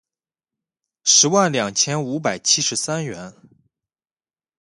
[1.03, 3.35] 十万两千五百七十三元